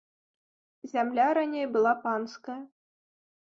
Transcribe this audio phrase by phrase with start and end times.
[0.93, 2.61] Зямля раней была панская.